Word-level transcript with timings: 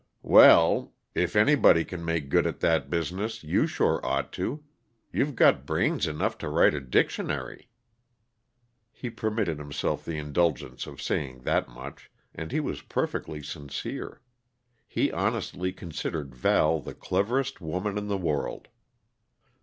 "Well 0.23 0.95
if 1.13 1.35
anybody 1.35 1.85
can 1.85 2.03
make 2.03 2.29
good 2.29 2.47
at 2.47 2.59
that 2.61 2.89
business, 2.89 3.43
you 3.43 3.67
sure 3.67 4.03
ought 4.03 4.33
to; 4.33 4.63
you've 5.13 5.35
got 5.35 5.63
brains 5.67 6.07
enough 6.07 6.39
to 6.39 6.49
write 6.49 6.73
a 6.73 6.79
dictionary." 6.79 7.69
He 8.91 9.11
permitted 9.11 9.59
himself 9.59 10.03
the 10.03 10.17
indulgence 10.17 10.87
of 10.87 10.99
saying 11.03 11.41
that 11.41 11.69
much, 11.69 12.09
and 12.33 12.51
he 12.51 12.59
was 12.59 12.81
perfectly 12.81 13.43
sincere. 13.43 14.23
He 14.87 15.11
honestly 15.11 15.71
considered 15.71 16.33
Val 16.33 16.79
the 16.79 16.95
cleverest 16.95 17.61
woman 17.61 17.95
in 17.99 18.07
the 18.07 18.17
world. 18.17 18.69